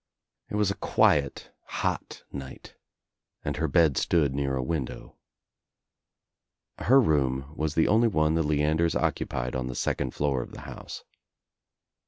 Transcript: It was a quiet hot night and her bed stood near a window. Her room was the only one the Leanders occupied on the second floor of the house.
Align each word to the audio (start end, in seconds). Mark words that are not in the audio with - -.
It 0.49 0.55
was 0.55 0.71
a 0.71 0.75
quiet 0.77 1.51
hot 1.65 2.23
night 2.31 2.73
and 3.45 3.57
her 3.57 3.67
bed 3.67 3.97
stood 3.97 4.33
near 4.33 4.55
a 4.55 4.63
window. 4.63 5.15
Her 6.79 6.99
room 6.99 7.53
was 7.55 7.75
the 7.75 7.87
only 7.87 8.07
one 8.07 8.33
the 8.33 8.41
Leanders 8.41 8.95
occupied 8.95 9.55
on 9.55 9.67
the 9.67 9.75
second 9.75 10.15
floor 10.15 10.41
of 10.41 10.53
the 10.53 10.61
house. 10.61 11.03